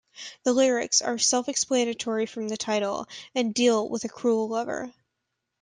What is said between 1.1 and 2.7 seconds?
self-explanatory from the